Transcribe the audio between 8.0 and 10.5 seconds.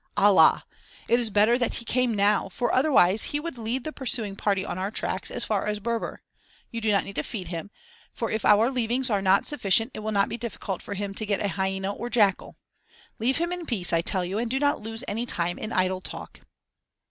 for if our leavings are not sufficient it will not be